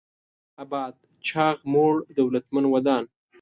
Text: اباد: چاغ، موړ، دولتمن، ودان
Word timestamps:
اباد: 0.63 0.93
چاغ، 1.27 1.57
موړ، 1.73 1.93
دولتمن، 2.17 2.65
ودان 2.73 3.03